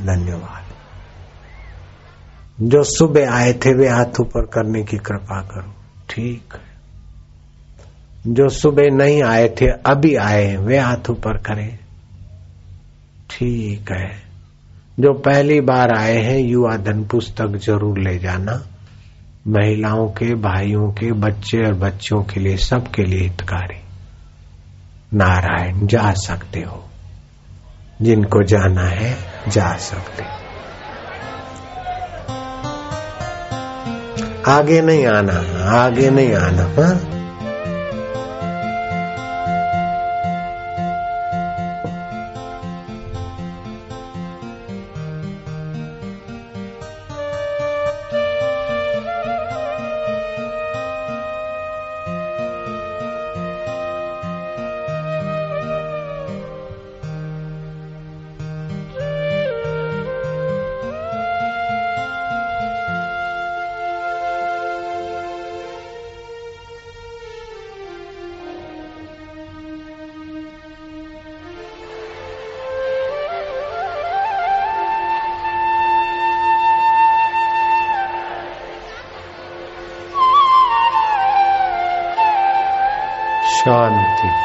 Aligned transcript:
धन्यवाद। 0.00 0.64
जो 2.68 2.82
सुबह 2.82 3.32
आए 3.32 3.52
थे, 3.52 3.74
वे 3.74 3.88
हाथ 3.88 4.20
ऊपर 4.20 4.46
करने 4.46 4.82
की 4.82 4.96
कृपा 4.96 5.40
करो। 5.40 5.74
ठीक 6.10 6.44
है। 6.54 6.70
जो 8.26 8.48
सुबह 8.48 8.90
नहीं 8.90 9.22
आए 9.22 9.48
थे, 9.48 9.66
अभी 9.66 10.14
आए 10.14 10.56
वे 10.56 10.78
हाथ 10.78 11.10
ऊपर 11.10 11.36
करें। 11.36 11.78
ठीक 13.30 13.92
है। 13.92 14.22
जो 15.00 15.12
पहली 15.12 15.60
बार 15.60 15.98
आए 15.98 16.18
हैं, 16.18 16.38
युवा 16.38 16.76
धन 16.76 17.04
पुस्तक 17.04 17.48
ज़रूर 17.48 17.98
ले 17.98 18.18
जाना। 18.18 18.66
महिलाओं 19.48 20.08
के, 20.08 20.34
भाइयों 20.34 20.92
के, 20.92 21.12
बच्चे 21.12 21.58
और 21.66 21.74
बच्चों 21.74 22.22
के 22.22 22.40
लिए, 22.40 22.56
सबके 22.56 23.02
लिए 23.02 23.20
हितकारी। 23.20 23.80
नारायण, 25.14 25.86
जा 25.86 26.12
सकते 26.12 26.60
हो। 26.60 26.89
जिनको 28.02 28.42
जाना 28.42 28.82
है 28.82 29.16
जा 29.48 29.76
सकते 29.76 30.40
आगे 34.46 34.80
नहीं 34.80 35.06
आना 35.06 35.32
आगे 35.80 36.10
नहीं 36.10 36.34
आना 36.34 36.62
हा? 36.62 37.09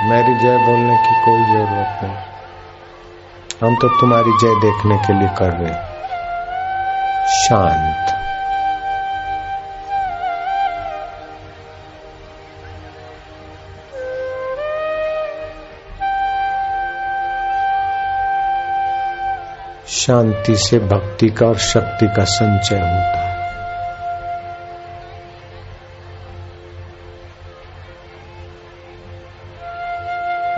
मेरी 0.05 0.33
जय 0.39 0.57
बोलने 0.57 0.95
की 0.97 1.13
कोई 1.25 1.43
ज़रूरत 1.51 2.03
नहीं। 2.03 2.17
हम 3.61 3.75
तो 3.75 3.87
तुम्हारी 3.99 4.31
जय 4.41 4.55
देखने 4.61 4.97
के 4.97 5.13
लिए 5.19 5.29
कर 5.37 5.51
रहे 5.51 5.73
शांत। 7.37 8.11
शांति 19.87 20.55
से 20.55 20.79
भक्ति 20.79 21.29
का 21.29 21.45
और 21.47 21.57
शक्ति 21.57 22.07
का 22.07 22.23
संचय 22.23 22.75
होता 22.75 23.19
है। 23.19 23.24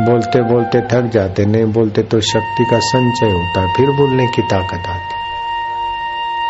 बोलते 0.07 0.41
बोलते 0.43 0.81
थक 0.91 1.09
जाते, 1.13 1.45
नहीं 1.45 1.65
बोलते 1.73 2.03
तो 2.03 2.19
शक्ति 2.23 2.65
का 2.71 2.79
संचय 2.85 3.31
होता 3.31 3.61
है, 3.61 3.73
फिर 3.75 3.89
बोलने 3.97 4.27
की 4.27 4.41
ताकत 4.51 4.89
आती 4.89 5.15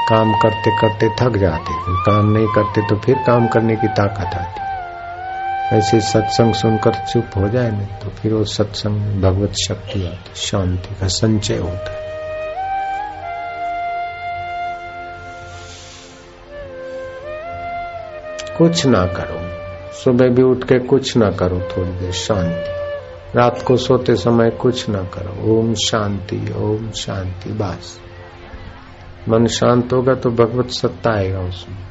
काम 0.10 0.32
करते 0.34 0.72
करते 0.78 1.10
थक 1.20 1.38
जाते 1.38 1.74
काम 2.06 2.32
नहीं 2.32 2.48
करते 2.56 2.82
तो 2.88 2.96
फिर 2.96 3.16
काम 3.28 3.48
करने 3.48 3.76
की 3.76 3.88
ताकत 3.98 4.36
आती 4.36 4.66
ऐसे 5.78 6.00
सत्संग 6.02 6.54
सुनकर 6.54 6.94
चुप 7.06 7.38
हो 7.38 7.48
जाए 7.50 7.72
ना 7.72 7.86
तो 8.00 8.10
फिर 8.12 8.34
वो 8.34 8.44
सत्संग 8.46 9.02
में 9.02 9.22
भगवत 9.22 9.54
शक्ति 9.64 10.06
आती 10.08 10.40
शांति 10.42 10.96
का 11.02 11.08
संचय 11.08 11.58
होता 11.58 11.92
है। 11.92 12.06
कुछ 18.58 18.86
ना 18.86 19.06
करो, 19.12 19.42
सुबह 19.96 20.30
भी 20.30 20.44
उठ 20.44 20.64
के 20.64 20.80
कुछ 20.88 21.16
ना 21.18 21.30
करो, 21.32 21.60
थोड़ी 21.72 21.92
देर 21.92 22.12
शांति। 22.22 22.87
रात 23.36 23.62
को 23.62 23.78
सोते 23.78 24.16
समय 24.16 24.50
कुछ 24.50 24.90
ना 24.90 25.04
करो। 25.04 25.58
ओम 25.58 25.74
शांति 25.74 26.54
ओम 26.56 26.92
शांति, 26.92 27.50
बस। 27.50 28.00
मन 29.30 29.48
शांत 29.48 29.94
होगा 29.94 30.14
तो 30.14 30.30
भगवत 30.30 30.70
सत्ता 30.70 31.12
आएगा 31.12 31.40
उसमें। 31.40 31.87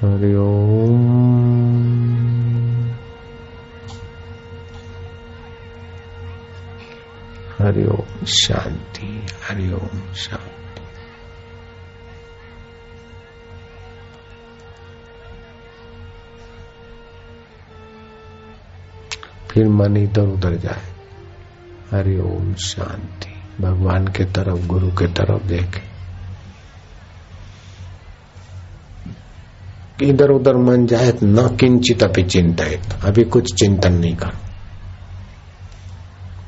हरि 0.00 0.34
ओम। 0.34 1.24
हरि 7.58 7.84
ओम 7.86 8.24
शांति 8.24 9.26
हरिओम 9.48 10.14
शांति। 10.14 10.82
फिर 19.50 19.68
मन 19.68 19.96
इधर 19.96 20.22
उधर 20.22 20.54
जाए। 20.54 20.94
हरिओम 21.90 22.54
शांति। 22.54 23.34
भगवान 23.60 24.08
के 24.08 24.24
तरफ़, 24.24 24.66
गुरु 24.66 24.88
के 24.90 25.06
तरफ़ 25.06 25.42
देखे। 25.42 25.93
इधर 30.02 30.30
उधर 30.30 30.56
मन 30.56 30.86
जाए 30.86 31.12
न 31.22 31.56
किंचित 31.60 32.02
अभी 32.02 32.22
चिंतित 32.22 32.80
अभी 33.04 33.22
कुछ 33.22 33.54
चिंतन 33.54 33.92
नहीं 33.92 34.16
करो। 34.16 34.38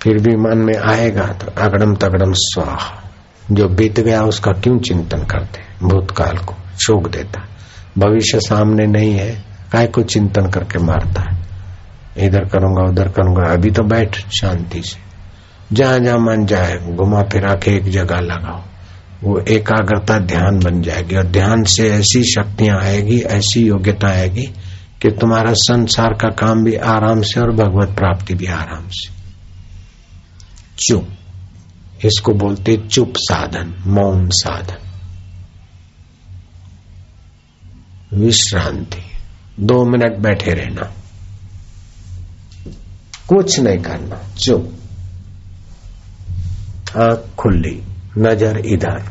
फिर 0.02 0.14
भी 0.22 0.36
मन 0.36 0.58
में 0.58 0.76
आएगा 0.76 1.26
तो 1.26 1.62
अगड़म 1.62 1.94
तगड़म 1.94 2.32
स्वाह। 2.34 3.06
जो 3.54 3.68
बीत 3.68 4.00
गया 4.00 4.22
उसका 4.22 4.52
क्यों 4.52 4.78
चिंतन 4.78 5.18
करते? 5.18 5.86
भूतकाल 5.86 6.38
को 6.38 6.54
शोक 6.78 7.08
देता। 7.08 7.48
भविष्य 7.98 8.40
सामने 8.40 8.86
नहीं 8.86 9.12
है 9.12 9.44
काय 9.72 9.86
को 9.86 10.02
चिंतन 10.02 10.46
करके 10.46 10.78
मारता 10.78 11.20
है? 11.20 11.46
इधर 12.26 12.44
करूँगा, 12.44 12.90
उधर 12.90 13.08
करूँगा, 13.08 13.52
अभी 13.52 13.70
तो 13.70 13.82
बैठ 13.82 14.16
शांति 14.16 14.82
से। 14.82 14.98
जहाँ 15.72 15.98
जहाँ 15.98 16.18
मन 16.18 16.46
जाए, 16.46 16.76
घुमा 16.76 17.22
फिरा 17.22 17.54
के 17.54 17.70
एक 17.76 17.84
जगह 17.84 18.20
लगाओ। 18.20 18.62
वो 19.24 19.38
एकाग्रता 19.38 20.18
ध्यान 20.18 20.58
बन 20.58 20.82
जाएगी 20.82 21.16
और 21.16 21.26
ध्यान 21.26 21.64
से 21.64 21.90
ऐसी 21.90 22.24
शक्तियाँ 22.24 22.80
आएगी, 22.82 23.20
ऐसी 23.20 23.60
योग्यता 23.60 24.08
आएगी 24.08 24.42
कि 25.02 25.10
तुम्हारा 25.10 25.52
संसार 25.52 26.12
का 26.12 26.28
काम 26.28 26.64
भी 26.64 26.74
आराम 26.74 27.22
से 27.22 27.40
और 27.40 27.50
भगवत 27.52 27.96
प्राप्ति 27.96 28.34
भी 28.34 28.46
आराम 28.46 28.84
से। 28.88 29.12
चुप। 30.78 31.08
इसको 32.04 32.32
बोलते 32.32 32.76
चुप 32.76 33.12
साधन, 33.16 33.74
मौन 33.86 34.28
साधन। 34.32 34.76
विश्रांति। 38.18 39.02
दो 39.60 39.84
मिनट 39.84 40.18
बैठे 40.18 40.50
रहना। 40.50 40.92
कुछ 43.28 43.60
नहीं 43.60 43.78
करना। 43.78 44.34
चुप। 44.34 44.72
आँख 46.96 47.34
खुली। 47.38 47.82
नज़र 48.18 48.58
इधर। 48.58 49.04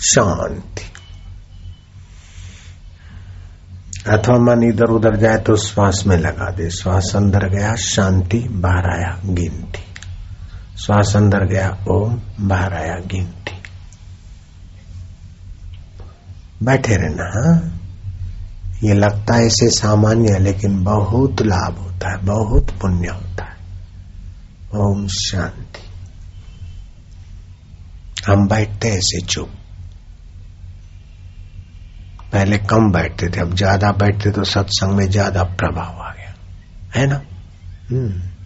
शांति। 0.00 0.82
अथवा 4.08 4.38
मन 4.38 4.62
इधर 4.62 4.84
उधर 4.84 5.16
जाए 5.16 5.38
तो 5.38 5.56
श्वास 5.56 6.04
में 6.06 6.16
लगा 6.16 6.50
दे। 6.50 6.70
श्वास 6.70 7.12
अंदर 7.16 7.48
गया, 7.48 7.74
शांति, 7.74 8.38
बाहर 8.38 8.98
आया, 8.98 9.20
गिनती। 9.24 9.78
श्वास 10.78 11.16
अंदर 11.16 11.44
गया, 11.44 11.84
ओम, 11.88 12.20
बाहर 12.40 12.74
आया, 12.74 12.94
गिनती। 13.06 13.52
बैठे 16.62 16.96
रहना, 16.96 17.24
हा? 17.24 17.70
ये 18.82 18.94
लगता 18.94 19.34
है 19.34 19.46
इसे 19.46 19.70
सामान्य 19.70 20.32
है, 20.32 20.38
लेकिन 20.38 20.84
बहुत 20.84 21.42
लाभ 21.42 21.78
होता 21.78 22.10
है, 22.10 22.24
बहुत 22.24 22.70
पुण्य 22.70 23.08
होता 23.08 23.44
है। 23.44 23.56
ओम 24.74 25.06
शांति। 25.06 25.87
हम 28.28 28.48
बैठते 28.48 28.88
ऐसे 28.88 29.20
चुप। 29.20 29.50
पहले 32.32 32.58
कम 32.58 32.92
बैठते 32.92 33.28
थे, 33.28 33.40
अब 33.40 33.54
ज़्यादा 33.54 33.92
बैठते 33.92 34.30
तो 34.30 34.44
सत्संग 34.44 34.96
में 34.96 35.10
ज़्यादा 35.10 35.42
प्रभाव 35.42 36.00
आ 36.02 36.12
गया। 36.12 36.34
है 36.94 37.06
ना? 37.06 37.22
हम्म। 37.90 38.37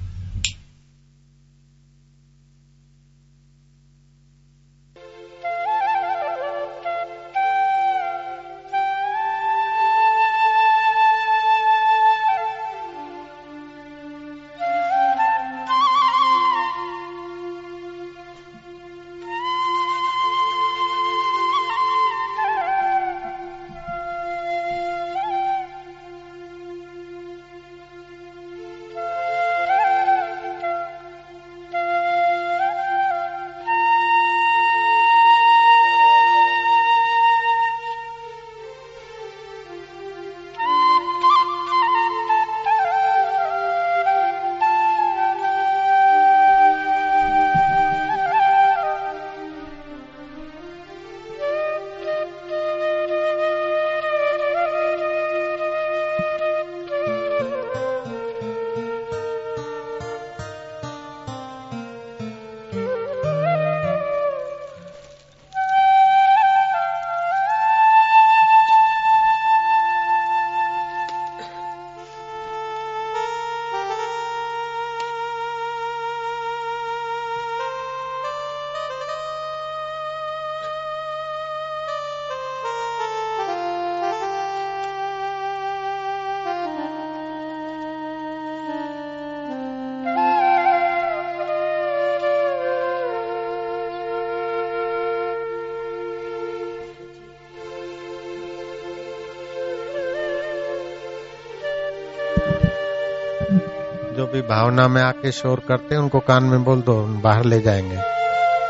भी 104.32 104.42
भावना 104.42 104.88
में 104.88 105.02
आके 105.02 105.32
शोर 105.32 105.62
करते 105.68 105.94
हैं, 105.94 106.02
उनको 106.02 106.20
कान 106.20 106.44
में 106.44 106.64
बोल 106.64 106.82
दो, 106.82 107.02
बाहर 107.02 107.44
ले 107.44 107.60
जाएँगे। 107.60 107.96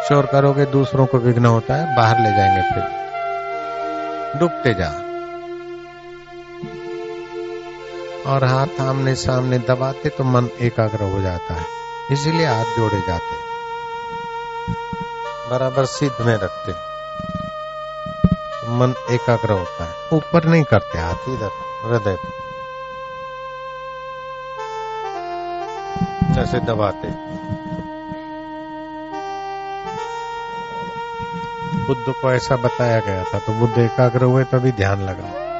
शोर 0.08 0.26
करोगे, 0.26 0.64
दूसरों 0.66 1.06
को 1.06 1.18
विघ्न 1.18 1.46
होता 1.46 1.74
है, 1.74 1.96
बाहर 1.96 2.18
ले 2.18 2.30
जाएँगे 2.30 2.74
फिर। 2.74 3.02
डूबते 4.40 4.74
जा। 4.74 4.88
और 8.32 8.44
हाथ 8.44 8.88
आमने 8.88 9.14
सामने 9.14 9.58
दबाते 9.58 10.08
तो 10.08 10.24
मन 10.24 10.48
एकाग्र 10.60 11.12
हो 11.12 11.20
जाता 11.20 11.54
है। 11.54 11.66
इसीलिए 12.12 12.46
हाथ 12.46 12.64
जोड़े 12.64 13.00
जाते 13.00 13.42
बराबर 15.50 15.84
सिद्ध 15.84 16.26
में 16.26 16.34
रखते 16.34 16.72
मन 18.68 18.94
एकाग्र 19.10 19.52
होता 19.52 19.84
है। 19.84 19.94
ऊपर 20.12 20.44
नहीं 20.44 20.64
करते, 20.64 20.98
हाथ 20.98 21.28
इधर, 21.28 21.50
हृदय 21.84 22.16
से 26.44 26.60
दबाते। 26.60 27.08
बुद्ध 31.86 32.14
को 32.22 32.32
ऐसा 32.32 32.56
बताया 32.56 33.00
गया 33.00 33.24
था 33.24 33.38
तो 33.38 33.52
बुद्ध 33.52 33.78
एकाग्र 33.78 34.24
हुए, 34.24 34.44
तभी 34.44 34.72
ध्यान 34.72 35.00
लगा। 35.00 35.51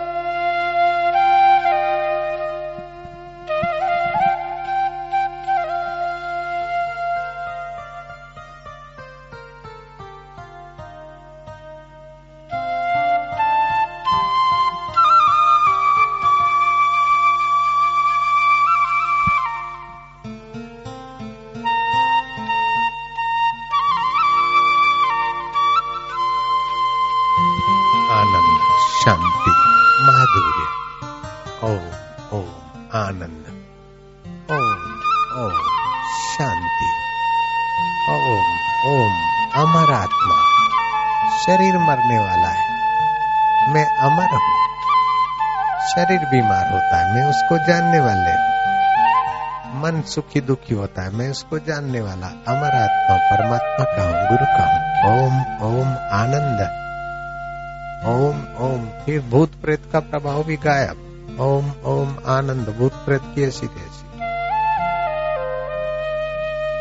शरीर 46.13 46.29
बीमार 46.29 46.73
होता 46.73 46.97
है, 46.97 47.15
मैं 47.15 47.31
उसको 47.31 47.59
जानने 47.59 48.01
वाले। 48.01 48.33
मन 49.75 50.03
सुखी 50.03 50.41
दुखी 50.41 50.75
होता 50.75 51.03
है, 51.03 51.11
मैं 51.11 51.31
उसको 51.31 51.59
जानने 51.59 52.01
वाला। 52.01 52.27
अमर 52.27 52.71
आत्मा, 52.71 53.17
परमात्मा 53.17 53.85
का 53.85 54.03
हूँ, 54.03 54.29
गुरु 54.29 54.45
का 54.45 54.65
हूँ। 54.65 55.11
ओम 55.11 55.41
ओम, 55.41 55.89
आनंद। 56.13 56.61
ओम 58.07 58.65
ओम 58.67 58.89
फिर 59.07 59.21
भूत 59.21 59.53
प्रेत 59.63 59.83
का 59.93 60.01
प्रभाव 60.01 60.45
भी 60.45 60.57
गायब। 60.57 60.97
ओम 61.41 61.93
ओम, 61.93 62.17
आनंद, 62.27 62.77
भूत 62.79 62.93
प्रेत 62.93 63.23
की 63.25 63.49
ऐसी 63.49 63.67
तैसी। 63.67 64.07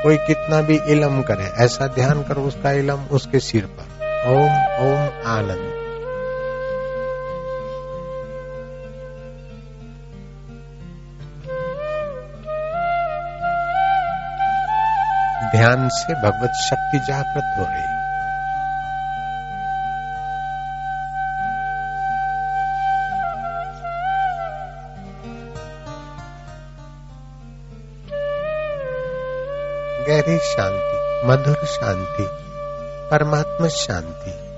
कोई 0.04 0.18
कितना 0.18 0.62
भी 0.62 0.80
इलम 0.88 1.22
करे, 1.22 1.64
ऐसा 1.66 1.88
ध्यान 1.88 2.24
करो 2.24 2.42
उसका 2.42 2.72
इलम 2.72 3.00
उसके 3.04 3.40
सिर 3.40 3.66
पर। 3.66 3.86
ओम 4.28 4.54
ओम, 4.86 5.32
आनंद। 5.38 5.71
ध्यान 15.50 15.90
से 15.90 16.14
भगवत 16.14 16.52
शक्ति 16.56 17.00
जागृत 17.00 17.56
हो 17.58 17.64
रही। 17.64 18.02
गहरी 30.08 30.38
शांति 30.38 31.28
मधुर 31.28 31.66
शांति 31.66 32.28
परमात्मा 33.12 33.68
शांति। 33.68 34.51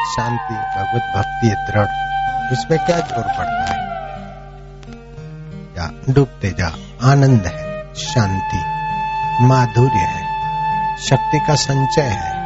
भगवत 0.00 0.16
शांति, 0.16 0.54
भगवत 0.54 1.12
भक्ति 1.16 1.48
दृढ़। 1.48 1.88
इसमें 2.52 2.86
क्या 2.86 2.98
ज़ोर 2.98 3.24
पड़ता 3.24 3.64
है? 3.64 3.80
डूबते 6.12 6.50
जा। 6.50 6.66
आनंद 7.02 7.46
है, 7.46 7.94
शांति। 7.94 8.80
माधुर्य 9.46 9.98
है, 9.98 10.22
शक्ति 10.98 11.40
का 11.48 11.54
संचय 11.54 12.02
है। 12.02 12.40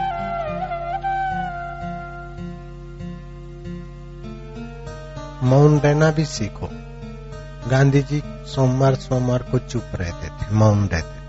मौन 5.44 5.78
रहना 5.78 6.10
भी 6.10 6.24
सीखो। 6.24 6.70
गांधी 7.70 8.02
जी 8.02 8.22
सोमवार 8.26 8.94
सोमवार 8.94 9.38
को 9.38 9.58
चुप 9.58 9.84
रहते 9.94 10.26
थे, 10.26 10.54
मौन 10.54 10.88
रहते 10.88 11.20
थे। 11.20 11.24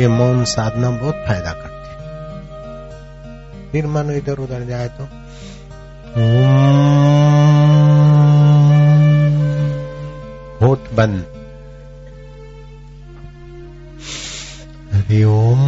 ये 0.00 0.08
मौन 0.08 0.44
साधना 0.44 0.90
बहुत 0.90 1.14
फ़ायदा 1.14 1.52
करती 1.52 1.63
है 1.63 1.63
फिर 3.74 3.86
मानो 3.86 4.12
इधर 4.12 4.38
उधर 4.38 4.64
जाए 4.64 4.88
तो 4.88 5.04
होठ 10.60 10.78
बंद 10.94 11.24
हरि 14.92 15.24
ओम. 15.24 15.64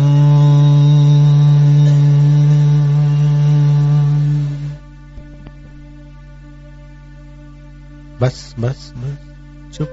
बस 8.20 8.54
बस 8.58 8.92
बस, 8.96 9.72
चुप. 9.74 9.88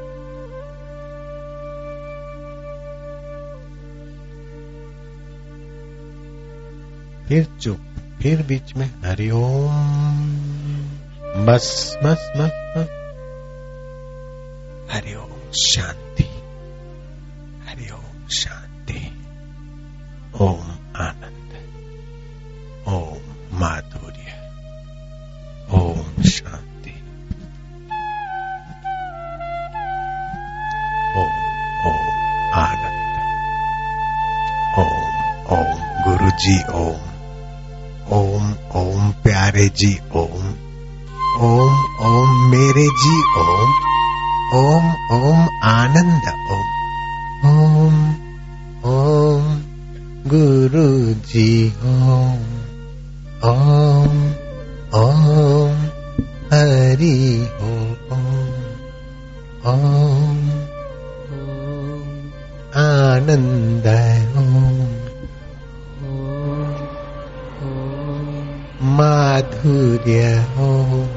फिर 7.27 7.47
चुप. 7.61 7.92
फिर 8.21 8.43
बीच 8.43 8.75
में 8.75 8.87
हरिओम 9.05 10.29
बस 11.45 11.97
बस 12.03 12.31
बस 12.37 12.73
बस। 12.77 12.89
हरिओम 14.91 15.51
शांति। 15.51 16.23
हरिओम 17.67 18.27
शांति। 18.27 19.23
ओम 20.41 20.72
जी 39.83 39.95
ओम 40.15 40.43
ओम 41.45 41.71
ओम 42.07 42.29
मेरे 42.51 42.83
जी 42.99 43.15
ओम 43.39 43.71
ओम 44.57 44.85
ओम 45.15 45.39
आनंद 45.63 46.27
ओम 46.51 47.47
ओम 47.49 47.97
ओम 48.91 49.49
गुरु 50.27 50.85
जी 51.23 51.47
ओम 51.85 52.45
ओम 53.49 54.15
ओम 54.93 55.75
हरि 56.53 57.17
ओम 57.63 58.13
ओम 59.73 60.39
आनंद 62.83 63.62
माधुर्य 70.07 70.39
ओम 70.39 71.07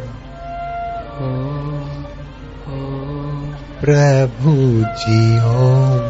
प्रभु 3.80 4.52
जी 4.94 5.38
ओम 5.38 6.04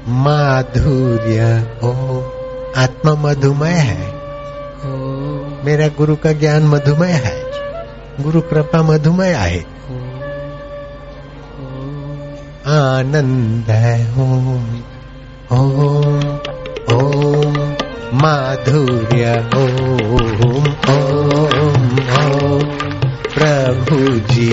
माधुर्य 0.08 1.70
ओम 1.84 2.22
आत्मा 2.76 3.14
मधुमय 3.14 3.70
है। 3.70 4.12
मेरा 5.64 5.88
गुरु 5.88 6.16
का 6.16 6.32
ज्ञान 6.32 6.62
मधुमय 6.62 7.12
है। 7.12 7.42
गुरु 8.20 8.40
कृपा 8.40 8.82
मधुमय 8.82 9.32
है। 9.32 9.75
आनंद 12.66 13.68
है। 13.70 13.98
ओम 14.20 14.64
ओम 15.52 16.22
ओम 16.94 17.54
माधुर्य 18.20 19.34
ओम 19.56 20.64
ओम 20.94 21.86
प्रभु 23.34 23.98
जी 24.30 24.48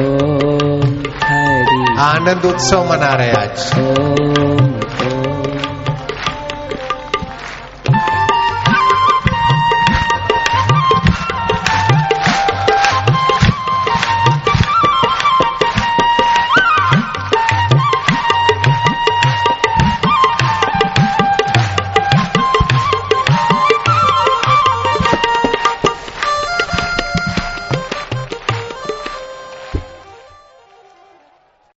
ओम 0.03 1.03
हरि। 1.23 1.85
आनंद 1.99 2.45
उत्सव 2.45 2.89
मना 2.89 3.13
रहे 3.13 3.31
आज। 3.31 3.71
ओम। 3.79 4.52